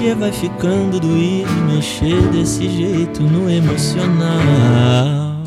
Porque 0.05 0.19
vai 0.19 0.31
ficando 0.31 0.99
doído 0.99 1.51
mexer 1.67 2.21
desse 2.29 2.69
jeito 2.69 3.23
no 3.23 3.49
emocional. 3.49 5.43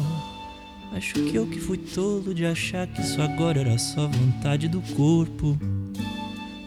Acho 0.93 1.15
que 1.15 1.37
eu 1.37 1.47
que 1.47 1.61
fui 1.61 1.79
tolo 1.79 2.35
de 2.35 2.45
achar 2.45 2.89
que 2.89 3.01
isso 3.01 3.23
agora 3.23 3.61
era 3.61 3.79
só 3.79 4.09
vontade 4.09 4.67
do 4.67 4.81
corpo. 4.97 5.57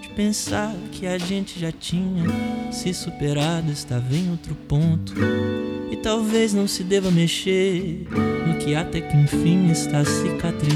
De 0.02 0.08
pensar 0.16 0.74
que 0.94 1.06
a 1.06 1.18
gente 1.18 1.60
já 1.60 1.70
tinha 1.70 2.24
se 2.72 2.94
superado, 2.94 3.70
estava 3.70 4.16
em 4.16 4.32
outro 4.32 4.56
ponto. 4.56 5.14
E 5.92 5.98
talvez 5.98 6.54
não 6.54 6.70
se 6.70 6.86
deva 6.86 7.12
mexer 7.12 8.08
no 8.48 8.58
que 8.58 8.74
até 8.74 9.02
que 9.02 9.18
enfim 9.18 9.70
está 9.70 10.06
cicatrizando. 10.06 10.72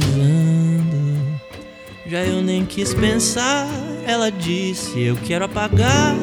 Já 2.08 2.25
eu 2.25 2.41
nem 2.41 2.65
quis 2.65 2.93
pensar, 2.93 3.69
ela 4.06 4.30
disse: 4.30 4.99
Eu 4.99 5.15
quero 5.15 5.45
apagar 5.45 6.13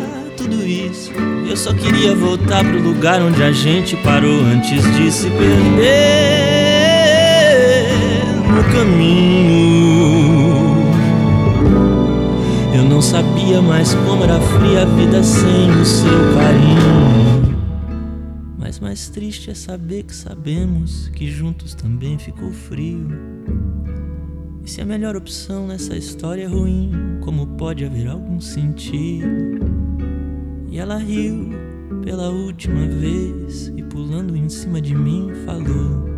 tudo 0.42 0.66
isso. 0.66 1.12
Eu 1.48 1.56
só 1.56 1.72
queria 1.72 2.14
voltar 2.14 2.64
pro 2.64 2.80
lugar 2.80 3.22
onde 3.22 3.42
a 3.42 3.52
gente 3.52 3.96
parou 3.96 4.40
antes 4.40 4.82
de 4.96 5.10
se 5.10 5.28
perder 5.30 5.92
no 8.48 8.64
caminho. 8.72 10.52
Eu 12.74 12.84
não 12.84 13.00
sabia 13.00 13.62
mais 13.62 13.94
como 13.94 14.24
era 14.24 14.40
fria 14.40 14.82
a 14.82 14.86
vida 14.86 15.22
sem 15.22 15.70
o 15.70 15.84
seu 15.84 16.34
carinho. 16.34 17.52
Mas 18.58 18.80
mais 18.80 19.08
triste 19.08 19.50
é 19.50 19.54
saber 19.54 20.04
que 20.04 20.14
sabemos 20.14 21.08
que 21.08 21.30
juntos 21.30 21.74
também 21.74 22.18
ficou 22.18 22.50
frio. 22.52 23.08
E 24.64 24.70
se 24.70 24.80
a 24.80 24.84
melhor 24.84 25.16
opção 25.16 25.66
nessa 25.66 25.96
história 25.96 26.44
é 26.44 26.46
ruim, 26.46 26.92
como 27.20 27.46
pode 27.58 27.84
haver 27.84 28.08
algum 28.08 28.40
sentido? 28.40 29.61
E 30.72 30.78
ela 30.78 30.96
riu 30.96 31.50
pela 32.02 32.30
última 32.30 32.86
vez 32.88 33.70
e 33.76 33.82
pulando 33.82 34.34
em 34.34 34.48
cima 34.48 34.80
de 34.80 34.94
mim 34.94 35.30
falou: 35.44 36.08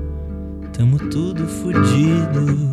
Tamo 0.72 0.96
tudo 1.10 1.44
fudido. 1.48 2.72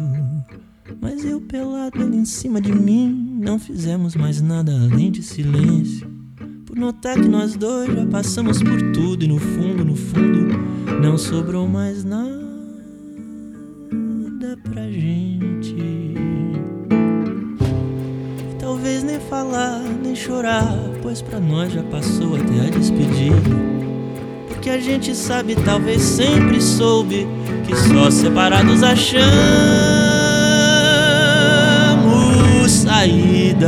Mas 1.02 1.26
eu 1.26 1.42
pelado 1.42 2.00
ali 2.04 2.18
em 2.18 2.26
cima 2.26 2.62
de 2.62 2.72
mim, 2.72 3.40
não 3.42 3.58
fizemos 3.58 4.16
mais 4.16 4.40
nada 4.40 4.72
além 4.72 5.10
de 5.10 5.24
silêncio. 5.24 6.08
Por 6.68 6.78
notar 6.78 7.16
que 7.16 7.28
nós 7.28 7.56
dois 7.56 7.92
já 7.92 8.06
passamos 8.06 8.62
por 8.62 8.92
tudo 8.92 9.26
e 9.26 9.28
no 9.28 9.40
fundo, 9.40 9.84
no 9.84 9.96
fundo, 9.96 10.56
não 11.02 11.18
sobrou 11.18 11.68
mais 11.68 12.04
nada 12.04 12.30
pra 14.70 14.84
gente. 14.92 15.76
E 18.52 18.56
talvez 18.60 19.02
nem 19.02 19.20
falar, 19.20 19.82
nem 20.04 20.16
chorar, 20.16 20.91
pois 21.12 21.22
pra 21.22 21.42
nós 21.42 21.74
já 21.74 21.84
passou 21.84 22.38
até 22.38 22.68
a 22.68 22.70
despedida. 22.70 23.36
Porque 24.48 24.70
a 24.70 24.80
gente 24.80 25.14
sabe, 25.14 25.58
talvez 25.58 26.02
sempre 26.02 26.62
soube, 26.62 27.28
que 27.68 27.76
só 27.76 28.10
separados 28.10 28.82
achamos 28.82 29.12
saída. 32.72 33.68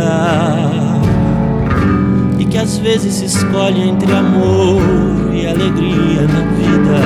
E 2.39 2.45
que 2.45 2.57
às 2.57 2.77
vezes 2.77 3.15
se 3.15 3.25
escolhe 3.25 3.89
entre 3.89 4.13
amor 4.13 4.81
e 5.33 5.45
alegria 5.45 6.21
na 6.21 6.43
vida. 6.53 7.01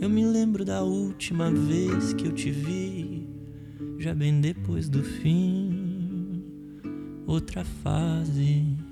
Eu 0.00 0.08
me 0.08 0.24
lembro 0.24 0.64
da 0.64 0.80
última 0.82 1.50
vez 1.50 2.12
que 2.12 2.28
eu 2.28 2.32
te 2.32 2.52
vi, 2.52 3.26
já 3.98 4.14
bem 4.14 4.40
depois 4.40 4.88
do 4.88 5.02
fim, 5.02 5.61
outra 7.32 7.64
fase. 7.64 8.90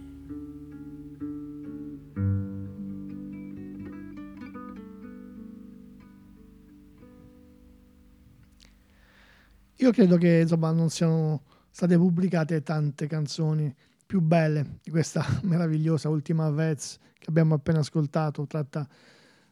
io 9.77 9.93
credo 9.93 10.17
che 10.19 10.41
insomma 10.41 10.73
non 10.73 10.91
siano 10.91 11.43
state 11.71 11.97
pubblicate 11.97 12.63
tante 12.63 13.07
canzoni 13.07 13.75
più 14.05 14.21
belle 14.21 14.79
di 14.83 14.91
questa 14.91 15.25
meravigliosa 15.45 16.09
ultima 16.09 16.51
Vez 16.51 16.99
che 17.19 17.27
abbiamo 17.29 17.55
appena 17.55 17.81
ascoltato, 17.81 18.47
tratta 18.47 18.87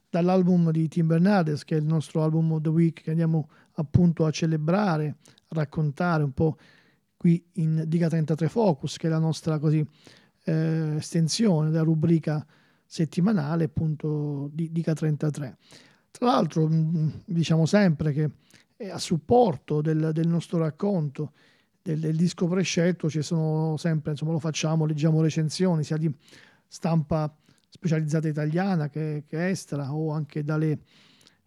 dall'album 0.08 0.70
di 0.70 0.88
Tim 0.88 1.06
Bernardes, 1.06 1.64
che 1.64 1.76
è 1.76 1.78
il 1.78 1.84
nostro 1.84 2.22
album 2.22 2.52
of 2.52 2.62
the 2.62 2.68
week 2.68 3.02
che 3.02 3.10
andiamo 3.10 3.50
appunto 3.74 4.24
a 4.24 4.30
celebrare, 4.30 5.16
a 5.48 5.54
raccontare 5.54 6.22
un 6.22 6.32
po' 6.32 6.56
qui 7.18 7.44
in 7.54 7.84
Diga 7.86 8.08
33 8.08 8.48
Focus, 8.48 8.96
che 8.96 9.08
è 9.08 9.10
la 9.10 9.18
nostra 9.18 9.58
così 9.58 9.86
eh, 10.44 10.94
estensione 10.96 11.68
della 11.70 11.82
rubrica 11.82 12.46
settimanale 12.86 13.64
appunto 13.64 14.48
di 14.52 14.72
Dica 14.72 14.94
33. 14.94 15.58
Tra 16.10 16.26
l'altro 16.26 16.66
mm, 16.66 17.08
diciamo 17.26 17.66
sempre 17.66 18.12
che 18.12 18.30
a 18.90 18.98
supporto 18.98 19.80
del, 19.82 20.10
del 20.12 20.28
nostro 20.28 20.58
racconto 20.58 21.32
del, 21.82 21.98
del, 21.98 22.16
disco 22.16 22.46
prescelto 22.46 23.10
ci 23.10 23.22
sono 23.22 23.76
sempre, 23.76 24.12
insomma 24.12 24.32
lo 24.32 24.38
facciamo, 24.38 24.86
leggiamo 24.86 25.20
recensioni 25.20 25.82
sia 25.82 25.96
di 25.96 26.10
stampa 26.66 27.34
specializzata 27.68 28.28
italiana 28.28 28.88
che, 28.88 29.24
che 29.26 29.48
estera 29.48 29.92
o 29.92 30.12
anche 30.12 30.44
dalle, 30.44 30.78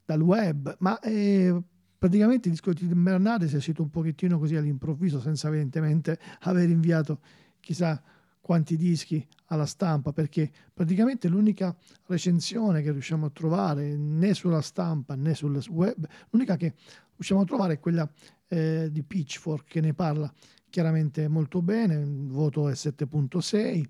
dal 0.03 0.21
web, 0.21 0.75
ma 0.79 0.99
eh, 0.99 1.57
praticamente 2.01 2.47
il 2.47 2.55
disco 2.55 2.73
di 2.73 2.83
Bernardi 2.87 3.45
è 3.45 3.55
uscito 3.55 3.83
un 3.83 3.91
pochettino 3.91 4.39
così 4.39 4.55
all'improvviso 4.55 5.19
senza 5.19 5.49
evidentemente 5.49 6.17
aver 6.41 6.67
inviato 6.67 7.19
chissà 7.59 8.01
quanti 8.39 8.75
dischi 8.75 9.23
alla 9.45 9.67
stampa 9.67 10.11
perché 10.11 10.49
praticamente 10.73 11.27
l'unica 11.27 11.77
recensione 12.07 12.81
che 12.81 12.91
riusciamo 12.91 13.27
a 13.27 13.29
trovare 13.29 13.95
né 13.95 14.33
sulla 14.33 14.61
stampa 14.61 15.13
né 15.13 15.35
sul 15.35 15.63
web, 15.69 16.07
l'unica 16.31 16.57
che 16.57 16.73
riusciamo 17.13 17.41
a 17.41 17.45
trovare 17.45 17.73
è 17.73 17.79
quella 17.79 18.11
eh, 18.47 18.89
di 18.91 19.03
Pitchfork 19.03 19.67
che 19.67 19.79
ne 19.79 19.93
parla 19.93 20.33
chiaramente 20.71 21.27
molto 21.27 21.61
bene, 21.61 21.93
il 21.93 22.29
voto 22.29 22.67
è 22.67 22.71
7.6 22.71 23.85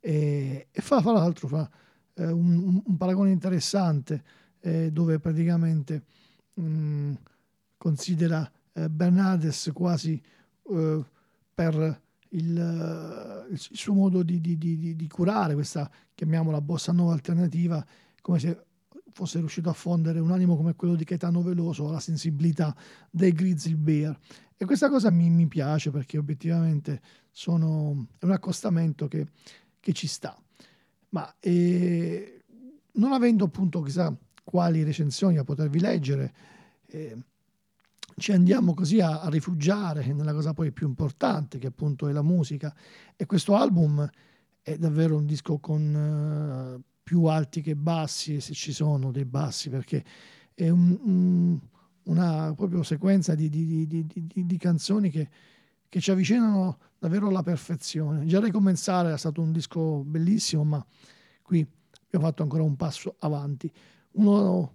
e, 0.00 0.68
e 0.70 0.80
fa, 0.80 1.02
fra 1.02 1.12
l'altro 1.12 1.48
fa 1.48 1.70
eh, 2.14 2.30
un, 2.30 2.80
un, 2.82 2.96
paragone 2.96 3.30
interessante 3.30 4.24
eh, 4.60 4.90
dove 4.90 5.18
praticamente 5.18 6.04
mh, 6.54 6.64
mm, 6.64 7.12
considera 7.82 8.48
eh, 8.74 8.88
Bernardes 8.88 9.72
quasi 9.74 10.22
eh, 10.70 11.04
per 11.52 12.00
il, 12.28 13.46
il, 13.50 13.58
suo 13.58 13.92
modo 13.92 14.22
di, 14.22 14.40
di, 14.40 14.56
di, 14.56 14.94
di, 14.94 15.08
curare 15.08 15.54
questa, 15.54 15.90
chiamiamola, 16.14 16.60
bossa 16.60 16.92
nuova 16.92 17.12
alternativa, 17.12 17.84
come 18.20 18.38
se 18.38 18.66
fosse 19.10 19.40
riuscito 19.40 19.68
a 19.68 19.72
fondere 19.72 20.20
un 20.20 20.30
animo 20.30 20.56
come 20.56 20.76
quello 20.76 20.94
di 20.94 21.02
Caetano 21.02 21.42
Veloso 21.42 21.88
alla 21.88 21.98
sensibilità 21.98 22.72
dei 23.10 23.32
Grizzly 23.32 23.74
Bear. 23.74 24.16
E 24.56 24.64
questa 24.64 24.88
cosa 24.88 25.10
mi, 25.10 25.28
mi 25.28 25.48
piace 25.48 25.90
perché 25.90 26.18
obiettivamente 26.18 27.02
sono, 27.32 28.06
è 28.16 28.24
un 28.24 28.30
accostamento 28.30 29.08
che, 29.08 29.26
che 29.80 29.92
ci 29.92 30.06
sta. 30.06 30.40
Ma 31.08 31.34
eh, 31.40 32.42
non 32.92 33.12
avendo 33.12 33.46
appunto 33.46 33.82
chissà 33.82 34.16
quali 34.44 34.84
recensioni 34.84 35.36
a 35.38 35.42
potervi 35.42 35.80
leggere, 35.80 36.32
eh, 36.86 37.16
ci 38.22 38.30
andiamo 38.30 38.72
così 38.72 39.00
a, 39.00 39.20
a, 39.20 39.28
rifugiare 39.28 40.12
nella 40.12 40.32
cosa 40.32 40.54
poi 40.54 40.70
più 40.70 40.86
importante 40.86 41.58
che 41.58 41.66
appunto 41.66 42.06
è 42.06 42.12
la 42.12 42.22
musica. 42.22 42.72
E 43.16 43.26
questo 43.26 43.56
album 43.56 44.08
è 44.62 44.78
davvero 44.78 45.16
un 45.16 45.26
disco 45.26 45.58
con 45.58 46.78
uh, 46.78 46.80
più 47.02 47.24
alti 47.24 47.60
che 47.62 47.74
bassi 47.74 48.40
se 48.40 48.54
ci 48.54 48.72
sono 48.72 49.10
dei 49.10 49.24
bassi 49.24 49.70
perché 49.70 50.04
è 50.54 50.68
un, 50.68 50.96
un, 51.02 51.58
una 52.04 52.54
proprio 52.54 52.84
sequenza 52.84 53.34
di, 53.34 53.48
di, 53.48 53.88
di, 53.88 54.06
di 54.06 54.56
canzoni 54.56 55.10
che, 55.10 55.28
che, 55.88 56.00
ci 56.00 56.12
avvicinano 56.12 56.78
davvero 57.00 57.26
alla 57.26 57.42
perfezione. 57.42 58.24
Già 58.24 58.38
Ricominciare 58.38 59.12
è 59.12 59.18
stato 59.18 59.42
un 59.42 59.50
disco 59.50 60.04
bellissimo 60.04 60.62
ma 60.62 60.86
qui 61.42 61.66
abbiamo 62.06 62.26
fatto 62.26 62.44
ancora 62.44 62.62
un 62.62 62.76
passo 62.76 63.16
avanti. 63.18 63.68
Uno 64.12 64.74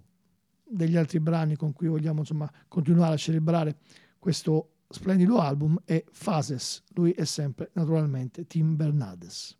degli 0.68 0.96
altri 0.96 1.20
brani 1.20 1.56
con 1.56 1.72
cui 1.72 1.88
vogliamo 1.88 2.20
insomma, 2.20 2.50
continuare 2.68 3.14
a 3.14 3.18
celebrare 3.18 3.76
questo 4.18 4.70
splendido 4.88 5.38
album 5.38 5.78
è 5.84 6.02
Fases. 6.10 6.82
Lui 6.94 7.12
è 7.12 7.24
sempre 7.24 7.70
naturalmente 7.74 8.46
Tim 8.46 8.76
Bernardes. 8.76 9.56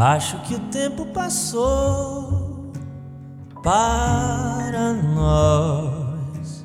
Acho 0.00 0.40
que 0.42 0.54
o 0.54 0.60
tempo 0.70 1.06
passou 1.06 2.70
para 3.64 4.92
nós. 4.92 6.64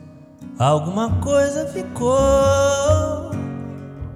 Alguma 0.59 1.19
coisa 1.19 1.65
ficou 1.69 3.32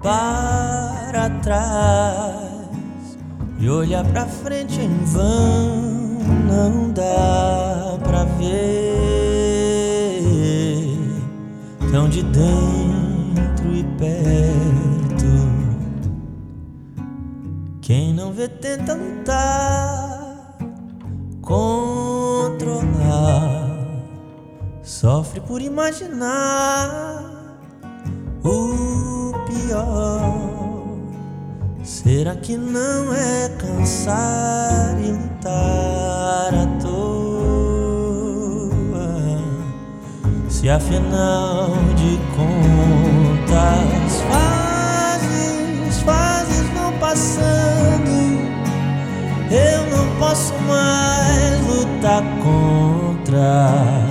para 0.02 1.30
trás 1.42 3.18
e 3.58 3.68
olhar 3.68 4.04
pra 4.04 4.26
frente 4.26 4.80
em 4.80 5.04
vão 5.04 5.88
não 6.46 6.90
dá 6.90 7.98
pra 8.02 8.24
ver 8.24 8.78
tão 11.90 12.08
de 12.08 12.22
dentro 12.22 13.74
e 13.74 13.82
perto. 13.98 15.26
Quem 17.80 18.12
não 18.12 18.32
vê 18.32 18.48
tenta 18.48 18.94
lutar, 18.94 20.58
controlar, 21.40 22.68
sofre 24.82 25.40
por 25.40 25.62
imaginar 25.62 27.24
o 28.44 29.27
pior. 29.68 30.96
Será 31.84 32.34
que 32.36 32.56
não 32.56 33.14
é 33.14 33.50
cansar 33.58 34.96
e 34.98 35.12
lutar 35.12 36.54
à 36.54 36.66
toa? 36.82 36.98
Se 40.48 40.68
afinal 40.70 41.70
de 41.96 42.18
contas, 42.36 44.22
fases, 44.28 46.00
fases 46.02 46.66
vão 46.74 46.92
passando, 46.98 48.10
eu 49.50 49.86
não 49.96 50.18
posso 50.18 50.54
mais 50.66 51.60
lutar 51.66 52.22
contra. 52.42 54.07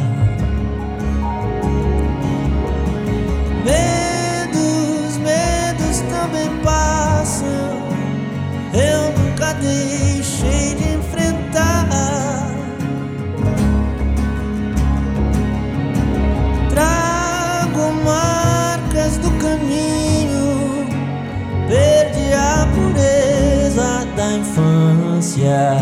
Infância. 25.38 25.78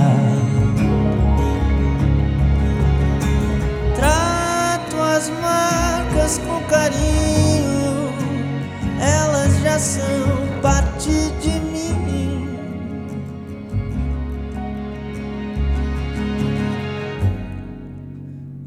Trato 3.96 4.98
as 4.98 5.30
marcas 5.30 6.38
com 6.40 6.62
carinho, 6.68 8.14
elas 9.00 9.62
já 9.62 9.80
são 9.80 10.62
parte 10.62 11.10
de 11.42 11.60
mim. 11.60 11.86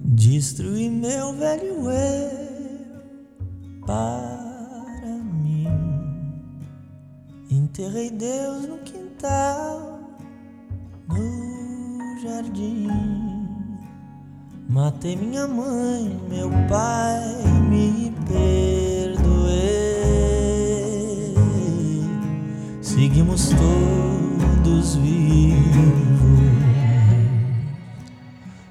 Destruí 0.04 0.88
meu 0.88 1.32
velho 1.34 1.90
eu 1.90 2.38
para 3.84 5.18
mim. 5.42 5.66
Enterrei 7.50 8.10
Deus 8.10 8.68
no 8.68 8.78
quintal, 8.78 9.97
jardim. 12.38 12.88
Matei 14.68 15.16
minha 15.16 15.48
mãe, 15.48 16.20
meu 16.28 16.50
pai, 16.68 17.20
me 17.68 18.12
perdoei. 18.28 19.64
Seguimos 22.80 23.50
todos 23.50 24.96
vivos 24.96 25.58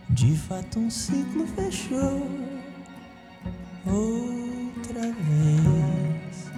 de 0.10 0.36
fato, 0.36 0.80
um 0.80 0.90
ciclo 0.90 1.46
fechou 1.48 2.28
outra 3.86 5.02
vez. 5.02 6.52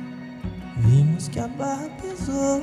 Vimos 0.77 1.27
que 1.27 1.39
a 1.39 1.47
barra 1.47 1.89
pesou. 2.01 2.61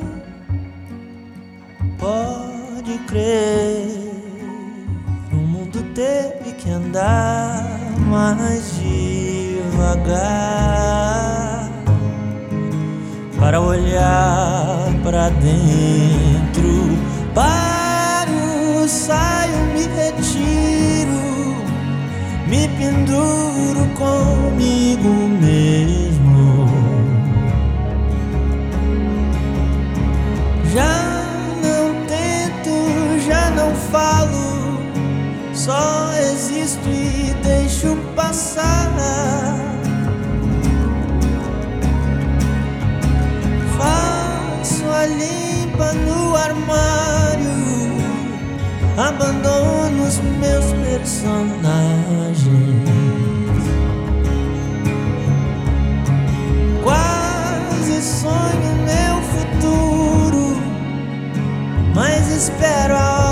Pode 1.98 2.66
de 2.86 2.98
crer. 3.00 4.15
Teve 5.96 6.52
que 6.58 6.68
andar 6.68 7.80
mais 7.96 8.76
devagar 8.76 10.12
para 13.40 13.58
olhar 13.58 14.92
para 15.02 15.30
dentro. 15.30 16.98
Paro, 17.34 18.86
saio, 18.86 19.56
me 19.72 19.86
retiro, 19.86 21.22
me 22.46 22.68
penduro 22.76 23.88
comigo 23.96 25.08
mesmo. 25.40 25.55
Abandono 48.96 50.06
os 50.06 50.18
meus 50.18 50.64
personagens. 50.86 52.06
Quase 56.82 58.02
sonho 58.02 58.74
meu 58.84 59.22
futuro, 59.32 60.56
mas 61.94 62.28
espero 62.28 62.96
a 62.96 63.25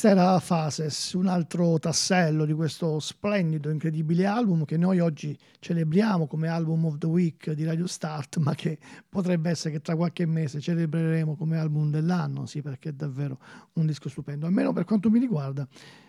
questa 0.00 0.18
era 0.18 0.40
Fases, 0.40 1.12
un 1.12 1.26
altro 1.26 1.78
tassello 1.78 2.46
di 2.46 2.54
questo 2.54 3.00
splendido, 3.00 3.68
incredibile 3.68 4.24
album 4.24 4.64
che 4.64 4.78
noi 4.78 4.98
oggi 4.98 5.38
celebriamo 5.58 6.26
come 6.26 6.48
album 6.48 6.86
of 6.86 6.96
the 6.96 7.06
week 7.06 7.50
di 7.50 7.66
Radio 7.66 7.86
Start, 7.86 8.38
ma 8.38 8.54
che 8.54 8.78
potrebbe 9.06 9.50
essere 9.50 9.74
che 9.74 9.82
tra 9.82 9.96
qualche 9.96 10.24
mese 10.24 10.58
celebreremo 10.58 11.36
come 11.36 11.58
album 11.58 11.90
dell'anno, 11.90 12.46
sì, 12.46 12.62
perché 12.62 12.88
è 12.88 12.92
davvero 12.92 13.38
un 13.74 13.84
disco 13.84 14.08
stupendo. 14.08 14.46
Almeno 14.46 14.72
per 14.72 14.84
quanto 14.84 15.10
mi 15.10 15.18
riguarda, 15.18 15.68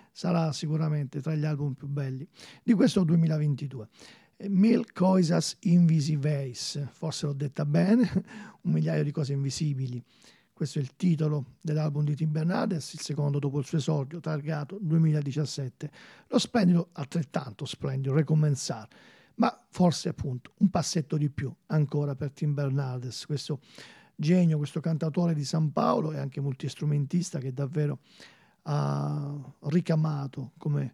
sarà 0.09 0.53
sicuramente 0.53 1.19
tra 1.19 1.35
gli 1.35 1.43
album 1.43 1.73
più 1.73 1.87
belli 1.87 2.25
di 2.63 2.71
questo 2.71 3.03
2022. 3.03 3.89
Mil 4.47 4.93
coisas 4.93 5.57
invisiveis, 5.63 6.87
forse 6.93 7.25
l'ho 7.25 7.33
detta 7.33 7.65
bene, 7.65 8.09
un 8.63 8.71
migliaio 8.71 9.03
di 9.03 9.11
cose 9.11 9.33
invisibili. 9.33 10.01
Questo 10.61 10.77
è 10.77 10.83
il 10.83 10.95
titolo 10.95 11.55
dell'album 11.59 12.03
di 12.03 12.15
Tim 12.15 12.31
Bernardes, 12.31 12.93
il 12.93 12.99
secondo 12.99 13.39
dopo 13.39 13.57
il 13.57 13.65
suo 13.65 13.79
esordio, 13.79 14.19
targato 14.19 14.77
2017. 14.79 15.91
Lo 16.27 16.37
splendido, 16.37 16.89
altrettanto 16.91 17.65
splendido, 17.65 18.13
Recommenzar. 18.13 18.87
Ma 19.37 19.59
forse 19.71 20.09
appunto 20.09 20.51
un 20.57 20.69
passetto 20.69 21.17
di 21.17 21.31
più 21.31 21.51
ancora 21.65 22.13
per 22.13 22.29
Tim 22.29 22.53
Bernardes, 22.53 23.25
questo 23.25 23.59
genio, 24.15 24.57
questo 24.57 24.81
cantatore 24.81 25.33
di 25.33 25.43
San 25.43 25.71
Paolo 25.71 26.11
e 26.11 26.19
anche 26.19 26.41
multistrumentista 26.41 27.39
che 27.39 27.51
davvero 27.51 27.97
ha 28.61 29.35
ricamato 29.61 30.51
come 30.59 30.93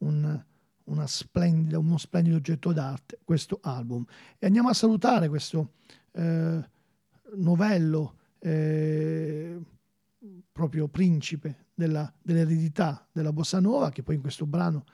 un, 0.00 0.44
splendida, 1.06 1.78
uno 1.78 1.96
splendido 1.96 2.36
oggetto 2.36 2.70
d'arte 2.70 3.20
questo 3.24 3.60
album. 3.62 4.04
E 4.38 4.44
andiamo 4.44 4.68
a 4.68 4.74
salutare 4.74 5.30
questo 5.30 5.70
eh, 6.12 6.68
novello 7.36 8.16
eh, 8.46 9.58
proprio 10.52 10.86
principe 10.86 11.66
della, 11.74 12.12
dell'eredità 12.22 13.06
della 13.10 13.32
bossa 13.32 13.58
nova, 13.58 13.90
che 13.90 14.04
poi 14.04 14.14
in 14.14 14.20
questo 14.20 14.46
brano 14.46 14.84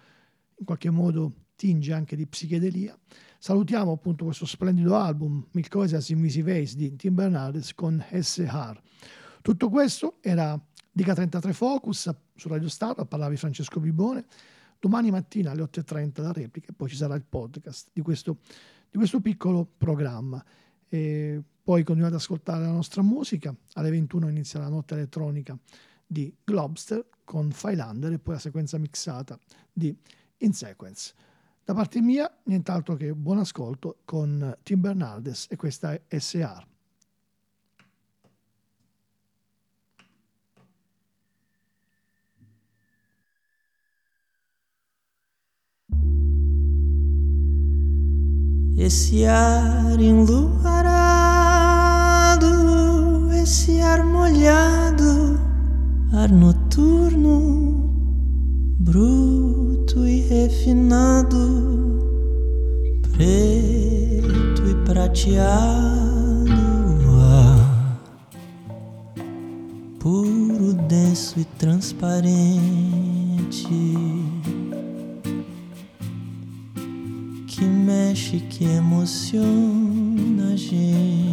in 0.59 0.65
qualche 0.65 0.89
modo 0.89 1.33
tinge 1.55 1.93
anche 1.93 2.17
di 2.17 2.27
psichedelia. 2.27 2.99
Salutiamo 3.39 3.93
appunto 3.93 4.25
questo 4.25 4.47
splendido 4.47 4.97
album, 4.97 5.47
Mil 5.53 5.69
Cosas 5.69 6.09
Invisiveis 6.09 6.75
di 6.77 6.97
Tim 6.97 7.15
Bernardes 7.15 7.75
con 7.75 8.03
SR. 8.11 8.81
Tutto 9.43 9.69
questo 9.69 10.17
era 10.23 10.59
Dica 10.91 11.15
33 11.15 11.53
Focus 11.53 12.11
su 12.35 12.49
Radio 12.49 12.69
Stato, 12.69 13.05
parlavi 13.05 13.37
Francesco 13.37 13.81
Bibone. 13.81 14.25
Domani 14.79 15.11
mattina 15.11 15.51
alle 15.51 15.63
8.30 15.63 16.23
la 16.23 16.33
replica 16.33 16.71
e 16.71 16.75
poi 16.75 16.89
ci 16.89 16.97
sarà 16.97 17.15
il 17.17 17.25
podcast 17.29 17.91
di 17.93 18.01
questo, 18.01 18.39
di 18.91 18.97
questo 18.97 19.21
piccolo 19.21 19.69
programma. 19.77 20.43
E 20.89 21.43
poi 21.63 21.85
continuate 21.85 22.15
ad 22.15 22.21
ascoltare 22.21 22.65
la 22.65 22.73
nostra 22.73 23.03
musica. 23.03 23.55
Alle 23.75 23.91
21 23.91 24.29
inizia 24.29 24.61
la 24.61 24.69
notte 24.69 24.95
elettronica 24.95 25.57
di 26.07 26.35
Globster 26.45 27.07
con 27.25 27.51
Filander 27.51 28.13
e 28.13 28.19
poi 28.19 28.35
la 28.35 28.41
sequenza 28.41 28.79
mixata 28.79 29.39
di 29.73 29.97
In 30.39 30.53
Sequence. 30.53 31.15
Da 31.65 31.75
parte 31.75 32.01
mia, 32.01 32.31
nient'altro 32.45 32.97
che 32.97 33.15
buon 33.15 33.39
ascolto 33.39 33.99
con 34.05 34.57
Tim 34.63 34.81
Bernardes 34.81 35.47
e 35.49 35.57
questa 35.57 35.93
è 35.93 36.19
SR. 36.19 36.71
Esse 48.75 49.29
ar 49.29 50.01
enluarado, 50.01 51.22
esse 53.43 53.81
ar 53.81 54.05
molhado, 54.05 55.41
ar 56.13 56.31
noturno, 56.31 57.91
bruto 58.79 60.07
e 60.07 60.21
refinado, 60.21 61.99
preto 63.11 64.63
e 64.65 64.75
prateado, 64.85 66.53
ar 67.21 67.99
puro, 69.99 70.73
denso 70.89 71.41
e 71.41 71.45
transparente. 71.45 72.23
que 77.49 77.65
mexe, 77.65 78.41
que 78.41 78.65
emociona 78.65 80.53
a 80.53 80.57
gente. 80.57 81.32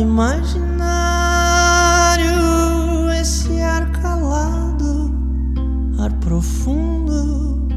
Imaginário, 0.00 0.80
esse 3.20 3.60
ar 3.60 3.90
calado, 3.92 5.10
ar 5.98 6.12
profundo, 6.20 7.68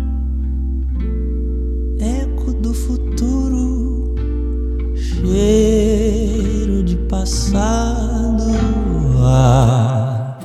eco 1.99 2.53
do 2.53 2.73
futuro, 2.73 4.15
cheiro 4.95 6.83
de 6.83 6.97
passado. 7.07 8.43
Ar 9.21 10.39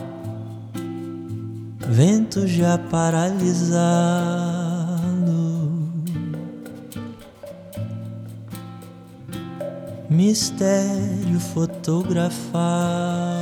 vento 1.88 2.46
já 2.46 2.76
paralisado. 2.76 4.43
mistério 10.14 11.40
fotografar. 11.52 13.33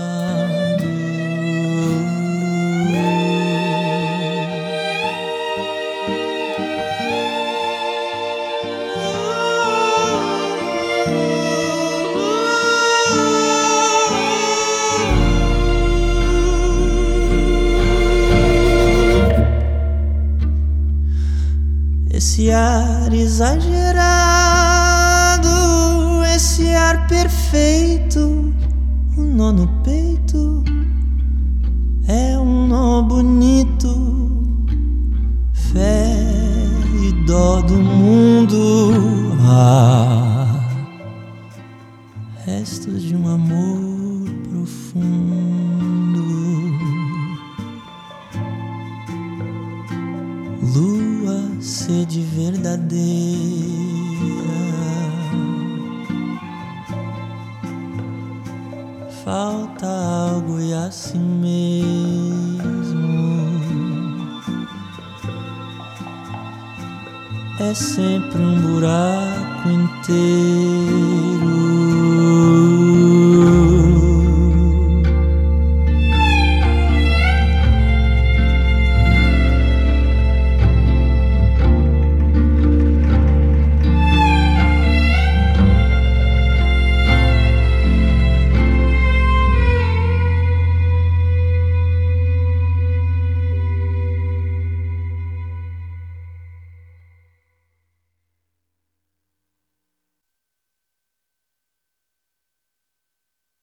De 42.98 43.16
um 43.16 43.28
amor 43.28 44.28
profundo. 44.48 46.22
Lua, 50.74 51.60
sede 51.60 52.20
verdadeira. 52.20 53.02
Falta 59.24 59.86
algo 59.86 60.60
e 60.60 60.72
assim 60.74 61.18
mesmo 61.18 62.42
é 67.62 67.74
sempre 67.74 68.42
um 68.42 68.60
buraco 68.60 69.68
inteiro. 69.68 70.51